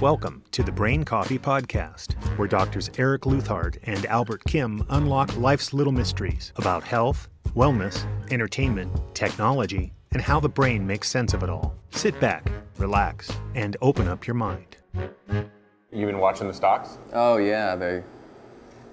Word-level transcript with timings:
Welcome 0.00 0.44
to 0.52 0.62
the 0.62 0.70
Brain 0.70 1.02
Coffee 1.02 1.40
Podcast, 1.40 2.12
where 2.38 2.46
doctors 2.46 2.88
Eric 2.98 3.22
Leuthardt 3.22 3.78
and 3.82 4.06
Albert 4.06 4.44
Kim 4.44 4.86
unlock 4.90 5.36
life's 5.36 5.72
little 5.72 5.92
mysteries 5.92 6.52
about 6.54 6.84
health, 6.84 7.28
wellness, 7.56 8.06
entertainment, 8.30 8.92
technology, 9.12 9.92
and 10.12 10.22
how 10.22 10.38
the 10.38 10.48
brain 10.48 10.86
makes 10.86 11.10
sense 11.10 11.34
of 11.34 11.42
it 11.42 11.50
all. 11.50 11.74
Sit 11.90 12.18
back, 12.20 12.48
relax, 12.76 13.32
and 13.56 13.76
open 13.80 14.06
up 14.06 14.24
your 14.24 14.34
mind. 14.34 14.76
You've 14.94 16.06
been 16.08 16.18
watching 16.20 16.46
the 16.46 16.54
stocks? 16.54 16.98
Oh 17.12 17.38
yeah, 17.38 17.74
they 17.74 18.04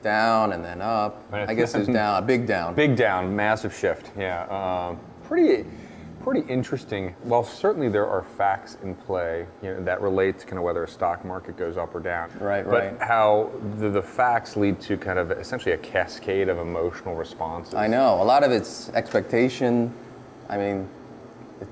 down 0.02 0.54
and 0.54 0.66
then 0.66 0.82
up. 0.82 1.24
I 1.32 1.54
guess 1.54 1.76
it's 1.76 1.88
down, 1.94 2.24
a 2.24 2.26
big 2.26 2.48
down. 2.48 2.74
Big 2.74 2.96
down, 2.96 3.36
massive 3.36 3.76
shift. 3.78 4.12
Yeah, 4.18 4.46
um, 4.90 5.00
pretty, 5.24 5.70
pretty 6.26 6.52
interesting. 6.52 7.16
Well, 7.24 7.44
certainly 7.44 7.88
there 7.88 8.08
are 8.08 8.24
facts 8.24 8.78
in 8.82 8.96
play 8.96 9.46
you 9.62 9.74
know, 9.76 9.84
that 9.84 10.02
relate 10.02 10.40
to 10.40 10.46
kind 10.46 10.58
of 10.58 10.64
whether 10.64 10.84
a 10.84 10.88
stock 10.88 11.24
market 11.24 11.56
goes 11.56 11.78
up 11.78 11.94
or 11.94 12.00
down. 12.00 12.32
Right, 12.40 12.66
but 12.66 12.72
right. 12.72 13.00
how 13.00 13.52
the, 13.78 13.90
the 13.92 14.02
facts 14.02 14.58
lead 14.58 14.82
to 14.82 14.98
kind 14.98 15.20
of 15.20 15.32
essentially 15.32 15.74
a 15.74 15.78
cascade 15.78 16.50
of 16.50 16.58
emotional 16.58 17.16
responses. 17.16 17.76
I 17.76 17.86
know. 17.86 18.22
A 18.22 18.26
lot 18.26 18.44
of 18.44 18.52
it's 18.52 18.90
expectation. 18.90 19.94
I 20.50 20.58
mean, 20.58 20.90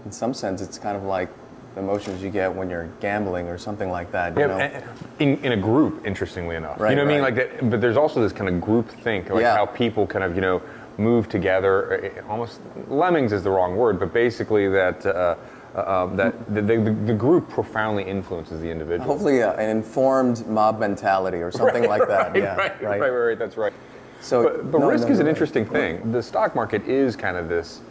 in 0.05 0.11
some 0.11 0.35
sense, 0.35 0.61
it's 0.61 0.77
kind 0.77 0.95
of 0.95 1.03
like 1.03 1.29
the 1.73 1.81
emotions 1.81 2.21
you 2.21 2.29
get 2.29 2.53
when 2.53 2.69
you're 2.69 2.89
gambling 2.99 3.47
or 3.47 3.57
something 3.57 3.89
like 3.89 4.11
that. 4.11 4.35
You 4.35 4.41
Yeah, 4.41 4.47
know? 4.47 4.83
in, 5.17 5.43
in 5.43 5.51
a 5.53 5.57
group, 5.57 6.05
interestingly 6.05 6.55
enough. 6.55 6.79
Right, 6.79 6.91
you 6.91 6.95
know 6.95 7.05
what 7.05 7.11
I 7.11 7.13
mean? 7.15 7.23
Like 7.23 7.35
that, 7.35 7.69
but 7.71 7.81
there's 7.81 7.97
also 7.97 8.21
this 8.21 8.33
kind 8.33 8.47
of 8.47 8.61
group 8.61 8.87
think, 8.89 9.31
like 9.31 9.41
Yeah. 9.41 9.55
how 9.55 9.65
people 9.65 10.05
kind 10.05 10.23
of, 10.23 10.35
you 10.35 10.41
know, 10.41 10.61
move 10.97 11.29
together. 11.29 12.03
eh, 12.15 12.21
Almost 12.29 12.59
lemmings 12.87 13.31
is 13.33 13.43
the 13.43 13.49
wrong 13.49 13.75
word, 13.75 13.99
but 13.99 14.13
basically 14.13 14.67
that 14.69 15.05
uh, 15.05 15.35
uh, 15.75 16.03
um, 16.03 16.15
that 16.17 16.33
the, 16.53 16.61
the, 16.61 16.77
the 17.05 17.13
group 17.13 17.49
profoundly 17.49 18.03
influences 18.03 18.61
the 18.61 18.69
individual. 18.69 19.07
Hopefully, 19.09 19.41
uh, 19.41 19.53
an 19.53 19.69
informed 19.69 20.45
mob 20.47 20.79
mentality 20.79 21.37
or 21.37 21.51
something 21.51 21.83
like 21.89 22.07
that. 22.07 22.31
right, 22.33 22.35
yeah, 22.43 22.55
right, 22.55 22.81
right, 22.81 22.99
right, 22.99 23.09
right, 23.09 23.39
That's 23.39 23.57
right. 23.57 23.73
So, 24.21 24.43
But, 24.43 24.71
but 24.71 24.79
no, 24.79 24.89
risk 24.89 25.07
no, 25.07 25.13
is 25.13 25.19
an 25.19 25.27
interesting 25.27 25.65
thing. 25.65 26.11
The 26.11 26.21
stock 26.23 26.55
market 26.55 26.87
is 26.87 27.15
kind 27.15 27.35
of 27.37 27.49
this. 27.49 27.81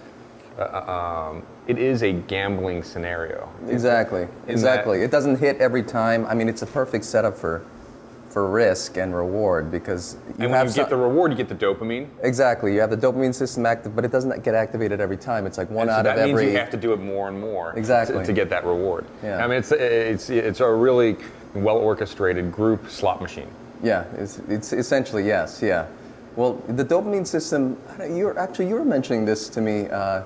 Uh, 0.59 1.29
um, 1.33 1.43
it 1.67 1.79
is 1.79 2.03
a 2.03 2.13
gambling 2.13 2.83
scenario. 2.83 3.49
Exactly. 3.69 4.25
that- 4.25 4.51
Exactly. 4.53 5.03
It 5.03 5.11
doesn't 5.11 5.37
hit 5.39 5.59
every 5.59 5.83
time. 5.83 6.25
I 6.27 6.35
mean, 6.35 6.49
it's 6.49 6.63
a 6.63 6.67
perfect 6.67 7.05
setup 7.05 7.37
for 7.37 7.63
for 8.33 8.49
risk 8.49 8.97
and 8.97 9.15
reward 9.15 9.71
because 9.71 10.17
you 10.39 10.47
And 10.47 10.55
have 10.55 10.67
you 10.67 10.73
some- 10.73 10.85
get 10.85 10.89
the 10.91 10.97
reward, 10.97 11.31
you 11.33 11.37
get 11.37 11.51
the 11.51 11.55
dopamine. 11.55 12.07
exactly. 12.23 12.73
You 12.73 12.81
have 12.81 12.89
the 12.89 12.97
dopamine 12.97 13.35
system 13.35 13.67
active, 13.67 13.95
but 13.95 14.07
it 14.07 14.11
doesn't 14.11 14.43
get 14.43 14.55
activated 14.55 15.03
every 15.03 15.19
time. 15.19 15.45
It's 15.47 15.59
like 15.59 15.71
one 15.71 15.83
And 15.83 15.91
so 15.91 15.99
out 15.99 16.05
that 16.05 16.19
of 16.19 16.25
means 16.25 16.41
every. 16.41 16.53
you 16.53 16.59
have 16.59 16.71
to 16.71 16.79
do 16.79 16.95
it 16.95 17.01
more 17.01 17.29
and 17.29 17.39
more 17.39 17.75
Exactly. 17.77 18.17
to, 18.19 18.25
to 18.25 18.33
get 18.33 18.49
that 18.49 18.65
reward. 18.65 19.05
Yeah. 19.23 19.45
I 19.45 19.47
mean, 19.47 19.59
it's 19.59 19.71
it's 19.73 20.31
it's 20.31 20.61
a 20.61 20.71
really 20.73 21.19
well 21.55 21.77
orchestrated 21.77 22.51
group 22.51 22.89
slot 22.89 23.21
machine. 23.21 23.49
Yeah, 23.83 24.05
it's, 24.17 24.41
it's 24.49 24.73
essentially 24.73 25.25
yes, 25.27 25.61
yeah. 25.63 25.87
Well, 26.35 26.55
the 26.69 26.85
dopamine 26.85 27.27
system. 27.27 27.77
You're 28.11 28.39
actually 28.39 28.69
you 28.69 28.77
were 28.77 28.85
mentioning 28.87 29.27
this 29.27 29.51
to 29.51 29.61
me 29.61 29.89
uh, 29.91 30.23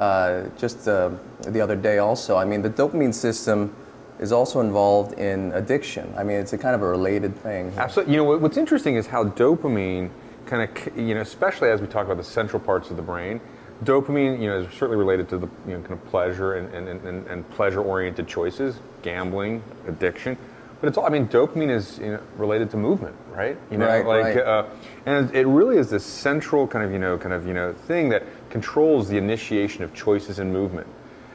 uh, 0.00 0.42
just 0.56 0.88
uh, 0.88 1.10
the 1.42 1.60
other 1.60 1.76
day. 1.76 1.98
Also, 1.98 2.38
I 2.38 2.46
mean, 2.46 2.62
the 2.62 2.70
dopamine 2.70 3.12
system 3.12 3.74
is 4.18 4.32
also 4.32 4.60
involved 4.60 5.18
in 5.18 5.52
addiction. 5.52 6.12
I 6.16 6.24
mean, 6.24 6.38
it's 6.38 6.52
a 6.52 6.58
kind 6.58 6.74
of 6.74 6.82
a 6.82 6.88
related 6.88 7.36
thing. 7.36 7.72
Absolutely. 7.76 8.14
You 8.14 8.24
know 8.24 8.38
what's 8.38 8.56
interesting 8.56 8.96
is 8.96 9.06
how 9.06 9.24
dopamine 9.24 10.10
kind 10.46 10.62
of 10.62 10.98
you 10.98 11.14
know, 11.14 11.20
especially 11.20 11.70
as 11.70 11.80
we 11.80 11.86
talk 11.86 12.04
about 12.06 12.16
the 12.18 12.24
central 12.24 12.60
parts 12.60 12.90
of 12.90 12.96
the 12.96 13.02
brain. 13.02 13.40
Dopamine, 13.82 14.40
you 14.40 14.48
know, 14.48 14.60
is 14.60 14.72
certainly 14.72 14.96
related 14.96 15.28
to 15.30 15.38
the 15.38 15.48
you 15.66 15.72
know, 15.76 15.80
kind 15.80 15.92
of 15.92 16.04
pleasure 16.06 16.54
and, 16.54 16.72
and, 16.74 16.88
and, 17.04 17.26
and 17.26 17.50
pleasure-oriented 17.50 18.26
choices, 18.26 18.78
gambling, 19.02 19.62
addiction. 19.88 20.38
But 20.80 20.88
it's 20.88 20.96
all, 20.96 21.06
I 21.06 21.08
mean, 21.08 21.26
dopamine 21.26 21.70
is 21.70 21.98
you 21.98 22.12
know, 22.12 22.20
related 22.36 22.70
to 22.70 22.76
movement, 22.76 23.16
right? 23.32 23.58
You 23.70 23.78
know, 23.78 23.86
Right, 23.86 24.06
like, 24.06 24.36
right. 24.36 24.38
Uh, 24.38 24.66
and 25.06 25.34
it 25.34 25.46
really 25.46 25.76
is 25.76 25.90
this 25.90 26.04
central 26.04 26.68
kind 26.68 26.84
of, 26.84 26.92
you 26.92 26.98
know, 26.98 27.18
kind 27.18 27.32
of, 27.32 27.46
you 27.46 27.54
know, 27.54 27.72
thing 27.72 28.10
that 28.10 28.22
controls 28.50 29.08
the 29.08 29.16
initiation 29.16 29.82
of 29.82 29.92
choices 29.92 30.38
and 30.38 30.52
movement. 30.52 30.86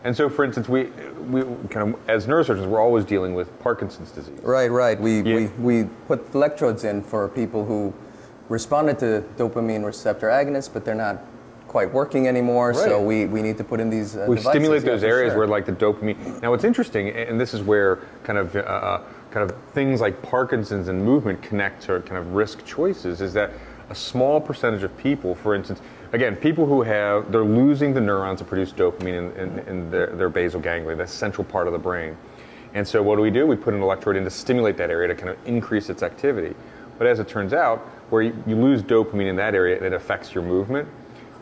And 0.04 0.16
so, 0.16 0.30
for 0.30 0.46
instance, 0.46 0.70
we, 0.70 0.86
we 1.30 1.42
kind 1.70 1.94
of, 1.94 2.00
as 2.10 2.26
neurosurgeons, 2.26 2.66
we're 2.66 2.82
always 2.82 3.04
dealing 3.04 3.34
with 3.34 3.58
Parkinson's 3.60 4.12
disease. 4.12 4.40
Right, 4.42 4.72
right. 4.72 5.00
We, 5.00 5.22
Yeah. 5.22 5.36
we, 5.36 5.84
we 5.84 5.90
put 6.08 6.34
electrodes 6.34 6.84
in 6.84 7.02
for 7.02 7.28
people 7.28 7.66
who 7.66 7.94
responded 8.48 8.98
to 9.00 9.24
dopamine 9.38 9.86
receptor 9.86 10.28
agonists, 10.28 10.72
but 10.72 10.86
they're 10.86 10.96
not 10.96 11.20
quite 11.68 11.94
working 11.94 12.28
anymore. 12.28 12.74
So 12.74 13.02
we, 13.02 13.26
we 13.26 13.42
need 13.42 13.58
to 13.58 13.64
put 13.64 13.80
in 13.80 13.90
these. 13.90 14.16
Uh, 14.16 14.26
we 14.28 14.36
devices. 14.38 14.52
stimulate 14.52 14.84
those 14.84 15.02
for 15.02 15.08
areas 15.08 15.32
sure. 15.32 15.40
where 15.40 15.48
like 15.48 15.66
the 15.66 15.72
dopamine 15.72 16.42
now 16.42 16.50
what's 16.50 16.64
interesting 16.64 17.10
and 17.10 17.40
this 17.40 17.54
is 17.54 17.62
where 17.62 18.00
kind 18.24 18.40
of 18.40 18.56
uh, 18.56 19.02
kind 19.30 19.50
of 19.50 19.56
things 19.74 20.02
like 20.02 20.20
parkinson's 20.24 20.88
and 20.88 21.06
movement 21.06 21.40
connect 21.44 21.84
to 21.84 22.02
kind 22.02 22.18
of 22.18 22.34
risk 22.34 22.66
choices 22.66 23.22
is 23.22 23.34
that 23.34 23.52
a 23.92 23.96
small 23.96 24.42
percentage 24.42 24.82
of 24.82 24.98
people 24.98 25.36
for 25.36 25.54
instance 25.54 25.80
again 26.12 26.36
people 26.36 26.66
who 26.66 26.82
have 26.82 27.32
they're 27.32 27.44
losing 27.44 27.94
the 27.94 28.02
neurons 28.02 28.40
that 28.40 28.46
produce 28.46 28.72
dopamine 28.72 29.36
in, 29.36 29.50
in, 29.50 29.60
in 29.68 29.92
their, 29.92 30.08
their 30.08 30.30
basal 30.30 30.60
ganglia 30.60 30.96
the 30.96 31.08
central 31.08 31.46
part 31.46 31.68
of 31.68 31.74
the 31.74 31.80
brain 31.80 32.18
and 32.74 32.88
so 32.88 33.02
what 33.02 33.16
do 33.16 33.22
we 33.22 33.32
do 33.32 33.46
we 33.46 33.56
put 33.56 33.74
an 33.74 33.82
electrode 33.82 34.16
in 34.16 34.24
to 34.24 34.30
stimulate 34.30 34.78
that 34.78 34.90
area 34.90 35.08
to 35.08 35.16
kind 35.16 35.30
of 35.30 35.38
increase 35.46 35.90
its 35.90 36.04
activity 36.04 36.56
but 36.98 37.08
as 37.08 37.20
it 37.20 37.28
turns 37.28 37.54
out 37.54 37.80
where 38.10 38.22
you, 38.22 38.44
you 38.46 38.56
lose 38.56 38.82
dopamine 38.82 39.28
in 39.28 39.36
that 39.36 39.56
area 39.56 39.82
it 39.84 39.94
affects 39.94 40.34
your 40.34 40.44
movement 40.44 40.88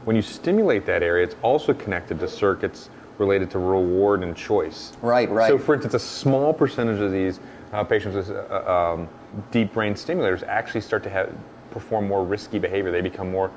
when 0.07 0.16
you 0.16 0.22
stimulate 0.22 0.85
that 0.85 1.03
area, 1.03 1.25
it's 1.25 1.35
also 1.41 1.73
connected 1.73 2.17
to 2.22 2.29
circuits 2.29 2.89
related 3.17 3.51
to 3.51 3.59
reward 3.59 4.23
and 4.23 4.38
choice. 4.38 4.94
Right, 5.01 5.29
right. 5.29 5.50
So, 5.50 5.57
for 5.57 5.73
instance, 5.73 5.95
a 5.95 6.00
small 6.00 6.53
percentage 6.53 7.01
of 7.01 7.11
these 7.11 7.41
uh, 7.73 7.83
patients 7.83 8.16
with 8.16 8.29
uh, 8.29 8.94
um, 8.94 9.09
deep 9.51 9.73
brain 9.73 9.95
stimulators 9.95 10.44
actually 10.44 10.79
start 10.79 11.03
to 11.03 11.09
have 11.09 11.35
perform 11.72 12.07
more 12.07 12.23
risky 12.23 12.57
behavior. 12.57 12.89
They 12.89 13.01
become 13.01 13.29
more 13.29 13.51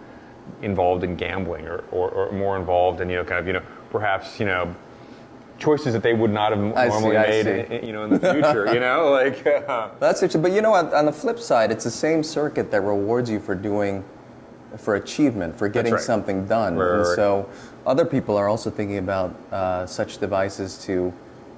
involved 0.63 1.05
in 1.05 1.17
gambling 1.17 1.67
or, 1.67 1.85
or, 1.91 2.11
or 2.11 2.33
more 2.33 2.57
involved 2.57 3.01
in 3.01 3.09
you 3.09 3.17
know 3.17 3.25
kind 3.25 3.41
of 3.41 3.47
you 3.47 3.53
know 3.53 3.63
perhaps 3.91 4.39
you 4.39 4.47
know 4.47 4.75
choices 5.61 5.93
that 5.93 6.03
they 6.03 6.15
would 6.15 6.33
not 6.33 6.53
have 6.53 6.77
I 6.77 6.89
see, 6.89 6.93
normally 6.95 7.17
I 7.19 7.27
made 7.27 7.45
see. 7.45 7.75
in- 7.77 7.87
you 7.87 7.93
know 7.93 8.05
in 8.05 8.11
the 8.11 8.19
future. 8.19 8.73
you 8.73 8.81
know 8.81 9.11
like. 9.13 9.47
Uh, 9.47 9.91
That's 10.01 10.23
interesting. 10.23 10.43
But 10.43 10.53
you 10.53 10.63
know, 10.63 10.73
on, 10.73 10.93
on 10.93 11.07
the 11.07 11.13
flip 11.13 11.39
side, 11.39 11.71
it's 11.71 11.85
the 11.85 11.91
same 11.91 12.23
circuit 12.23 12.71
that 12.71 12.81
rewards 12.81 13.31
you 13.31 13.39
for 13.39 13.55
doing, 13.55 14.03
for 14.79 14.97
achievement, 14.97 15.57
for 15.57 15.69
getting 15.69 15.93
right. 15.93 16.03
something 16.03 16.47
done. 16.47 16.77
Right, 16.77 16.99
right. 16.99 17.17
so, 17.17 17.49
other 17.87 18.05
people 18.05 18.37
are 18.37 18.49
also 18.49 18.71
thinking 18.71 18.99
about 18.99 19.37
uh, 19.53 19.87
such 19.87 20.19
devices 20.19 20.79
to. 20.87 21.13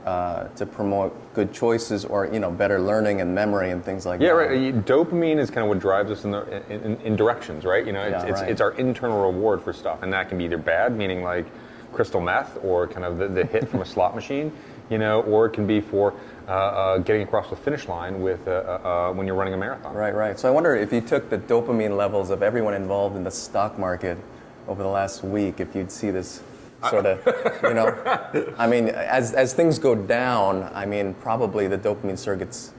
Uh, 0.05 0.49
to 0.57 0.67
promote 0.67 1.15
good 1.33 1.53
choices 1.53 2.05
or 2.05 2.27
you 2.27 2.41
know 2.41 2.51
better 2.51 2.81
learning 2.81 3.21
and 3.21 3.33
memory 3.33 3.71
and 3.71 3.85
things 3.85 4.05
like 4.05 4.21
Yeah, 4.21 4.35
that. 4.35 4.51
Yeah, 4.51 4.71
right. 4.73 4.85
Dopamine 4.85 5.39
is 5.39 5.49
kind 5.49 5.63
of 5.63 5.69
what 5.69 5.79
drives 5.79 6.11
us 6.11 6.25
in, 6.25 6.33
the, 6.33 6.61
in, 6.69 7.01
in, 7.03 7.15
directions, 7.15 7.65
right? 7.65 7.87
You 7.87 7.93
know, 7.93 8.03
it's, 8.03 8.25
Yeah, 8.25 8.31
it's, 8.31 8.41
right. 8.41 8.51
it's 8.51 8.61
our 8.61 8.73
internal 8.73 9.31
reward 9.31 9.63
for 9.63 9.73
stuff, 9.73 10.03
and 10.03 10.13
that 10.13 10.29
can 10.29 10.39
be 10.39 10.45
either 10.47 10.59
bad, 10.59 10.97
meaning 10.97 11.23
like 11.23 11.47
crystal 11.93 12.21
meth, 12.21 12.59
or 12.65 12.89
kind 12.89 13.05
of 13.05 13.17
the, 13.17 13.29
the 13.29 13.45
hit 13.45 13.69
from 13.69 13.81
a 13.81 13.85
slot 13.85 14.17
machine, 14.17 14.51
you 14.91 14.99
know, 14.99 15.21
or 15.23 15.47
it 15.47 15.51
can 15.51 15.69
be 15.69 15.81
for 15.81 16.15
uh, 16.49 16.51
uh, 16.51 16.99
getting 16.99 17.23
across 17.23 17.49
the 17.49 17.55
finish 17.55 17.87
line 17.87 18.21
with 18.21 18.49
uh, 18.49 18.51
uh, 18.51 18.89
uh, 18.89 19.13
when 19.13 19.25
you're 19.25 19.37
running 19.37 19.55
a 19.55 19.57
marathon. 19.57 19.95
Right, 19.95 20.17
right. 20.17 20.37
So 20.37 20.49
I 20.49 20.51
wonder 20.51 20.75
if 20.75 20.93
you 20.93 21.01
took 21.01 21.31
the 21.31 21.39
dopamine 21.39 21.97
levels 21.97 22.31
of 22.31 22.43
everyone 22.43 22.75
involved 22.75 23.15
in 23.15 23.23
the 23.23 23.31
stock 23.31 23.79
market 23.79 24.19
over 24.67 24.83
the 24.83 24.89
last 24.89 25.23
week, 25.23 25.61
if 25.61 25.77
you'd 25.77 25.93
see 25.93 26.11
this 26.11 26.43
sort 26.91 27.07
of, 27.07 27.63
you 27.63 27.75
know, 27.75 28.55
I 28.59 28.67
mean, 28.67 28.89
as, 28.89 29.33
as 29.33 29.55
things 29.55 29.79
go 29.79 29.95
down, 29.95 30.71
I 30.75 30.87
mean, 30.87 31.15
probably 31.15 31.69
the 31.69 31.79
dopamine 31.79 32.19
circuits 32.19 32.73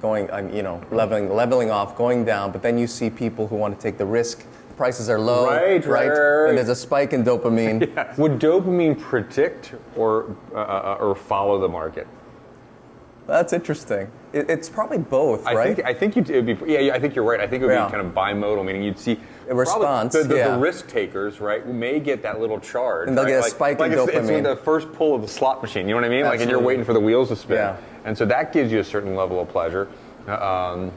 going, 0.00 0.30
um, 0.30 0.50
you 0.50 0.62
know, 0.62 0.82
leveling, 0.90 1.30
leveling 1.30 1.70
off, 1.70 1.96
going 1.96 2.24
down, 2.24 2.52
but 2.52 2.62
then 2.62 2.78
you 2.78 2.86
see 2.86 3.10
people 3.10 3.46
who 3.48 3.56
want 3.56 3.74
to 3.74 3.80
take 3.80 3.98
the 3.98 4.06
risk. 4.06 4.44
Prices 4.76 5.10
are 5.10 5.18
low, 5.18 5.46
Right, 5.46 5.84
right, 5.84 6.08
right. 6.08 6.48
And 6.50 6.56
there's 6.58 6.68
a 6.68 6.76
spike 6.76 7.12
in 7.12 7.24
dopamine. 7.24 8.16
Would 8.18 8.38
dopamine 8.38 9.00
predict 9.00 9.74
or 9.96 10.36
uh, 10.54 10.58
uh, 10.58 10.98
or 11.00 11.16
follow 11.16 11.58
the 11.58 11.68
market? 11.68 12.06
That's 13.28 13.52
interesting. 13.52 14.10
It, 14.32 14.48
it's 14.48 14.70
probably 14.70 14.96
both, 14.98 15.46
I 15.46 15.54
right? 15.54 15.76
think 15.76 15.86
I 15.86 15.92
think 15.92 16.16
you'd, 16.16 16.30
it'd 16.30 16.46
be 16.46 16.72
yeah, 16.72 16.94
I 16.94 16.98
think 16.98 17.14
you're 17.14 17.24
right. 17.26 17.40
I 17.40 17.46
think 17.46 17.62
it 17.62 17.66
would 17.66 17.72
Yeah. 17.72 17.84
be 17.84 17.92
kind 17.92 18.06
of 18.06 18.14
bimodal, 18.14 18.64
meaning 18.64 18.82
you'd 18.82 18.98
see 18.98 19.20
A 19.50 19.54
response, 19.54 20.14
the, 20.14 20.22
the, 20.24 20.36
yeah. 20.36 20.54
the 20.54 20.58
risk 20.58 20.88
takers, 20.88 21.38
right, 21.38 21.66
may 21.66 22.00
get 22.00 22.22
that 22.22 22.40
little 22.40 22.58
charge, 22.58 23.08
And 23.08 23.16
they'll 23.16 23.24
right? 23.24 23.30
get 23.32 23.38
a 23.40 23.42
like, 23.42 23.50
spike 23.52 23.78
like 23.80 23.92
in 23.92 23.98
it's, 23.98 24.10
dopamine. 24.12 24.38
It's 24.38 24.48
the 24.48 24.56
first 24.64 24.90
pull 24.94 25.14
of 25.14 25.20
the 25.20 25.28
slot 25.28 25.60
machine. 25.60 25.86
You 25.86 25.94
know 25.94 26.00
what 26.00 26.04
I 26.06 26.08
mean? 26.08 26.24
Like, 26.24 26.40
and 26.40 26.50
you're 26.50 26.58
waiting 26.60 26.84
for 26.86 26.94
the 26.94 27.00
wheels 27.00 27.28
to 27.28 27.36
spin, 27.36 27.56
Yeah. 27.58 27.76
and 28.06 28.16
so 28.16 28.24
that 28.24 28.50
gives 28.52 28.72
you 28.72 28.78
a 28.80 28.84
certain 28.84 29.14
level 29.14 29.40
of 29.40 29.48
pleasure. 29.50 29.88
Um, 30.26 30.90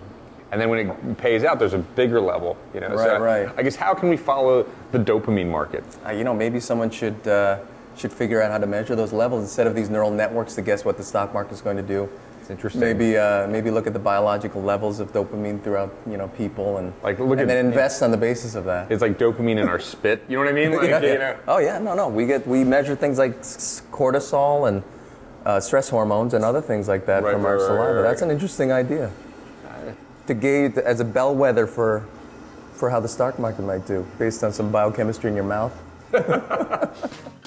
and 0.54 0.60
then 0.60 0.70
when 0.70 0.90
it 0.90 1.18
pays 1.18 1.44
out, 1.44 1.60
there's 1.60 1.74
a 1.74 1.78
bigger 1.80 2.20
level. 2.22 2.56
You 2.74 2.80
know, 2.82 2.90
Right, 2.90 3.08
so 3.08 3.20
right. 3.20 3.50
I 3.58 3.64
guess 3.64 3.76
how 3.76 3.94
can 3.94 4.08
we 4.10 4.16
follow 4.18 4.66
the 4.94 5.00
dopamine 5.00 5.50
market? 5.50 5.84
Uh, 6.06 6.12
you 6.12 6.24
know, 6.24 6.34
maybe 6.34 6.60
someone 6.62 6.90
should 6.90 7.26
uh, 7.28 7.60
should 7.96 8.12
figure 8.14 8.42
out 8.42 8.52
how 8.52 8.58
to 8.58 8.68
measure 8.68 8.96
those 8.96 9.14
levels 9.14 9.44
instead 9.44 9.68
of 9.68 9.76
these 9.76 9.90
neural 9.90 10.12
networks 10.12 10.56
to 10.56 10.62
guess 10.62 10.84
what 10.86 10.98
the 10.98 11.04
stock 11.04 11.34
market 11.34 11.54
is 11.54 11.62
going 11.62 11.78
to 11.78 11.84
do. 11.84 12.10
It's 12.40 12.50
interesting. 12.50 12.82
Maybe 12.82 13.18
uh, 13.18 13.48
maybe 13.48 13.70
look 13.70 13.86
at 13.86 13.94
the 13.94 14.00
biological 14.00 14.64
levels 14.64 15.00
of 15.00 15.14
dopamine 15.14 15.62
throughout 15.64 15.94
you 16.10 16.18
know 16.18 16.28
people 16.30 16.78
and 16.78 16.92
Like, 17.04 17.20
look 17.20 17.32
and 17.34 17.42
at- 17.42 17.48
then 17.48 17.66
invest 17.68 18.02
on 18.02 18.10
the 18.10 18.18
basis 18.18 18.56
of 18.56 18.66
that. 18.66 18.92
It's 18.92 19.02
like 19.02 19.20
dopamine 19.20 19.62
in 19.62 19.68
our 19.68 19.80
spit. 19.80 20.24
You 20.28 20.38
know 20.38 20.44
what 20.46 20.50
I 20.52 20.56
mean? 20.56 20.72
Like, 20.76 20.90
Yeah, 20.90 21.02
you 21.02 21.18
know. 21.20 21.38
Oh 21.48 21.60
yeah, 21.60 21.78
no, 21.78 21.94
no. 21.94 22.08
We 22.10 22.26
get 22.26 22.48
we 22.48 22.64
measure 22.64 22.96
things 22.96 23.20
like 23.20 23.42
cortisol 23.92 24.68
and 24.68 24.82
uh, 25.46 25.60
stress 25.60 25.90
hormones 25.90 26.34
and 26.34 26.44
other 26.44 26.62
things 26.62 26.88
like 26.88 27.06
that 27.06 27.24
Right, 27.24 27.34
from 27.34 27.44
right, 27.44 27.52
our 27.52 27.58
right, 27.58 27.66
saliva. 27.68 28.02
That's 28.02 28.22
an 28.24 28.32
interesting 28.32 28.72
idea. 28.72 29.12
To 30.28 30.34
gauge 30.34 30.78
as 30.78 31.00
a 31.00 31.04
bellwether 31.06 31.68
for 31.68 32.06
for 32.74 32.90
how 32.90 33.00
the 33.00 33.08
stock 33.08 33.38
market 33.38 33.62
might 33.64 33.86
do 33.86 34.06
based 34.18 34.44
on 34.44 34.52
some 34.52 34.72
biochemistry 34.72 35.30
in 35.30 35.36
your 35.36 35.46
mouth. 35.46 35.74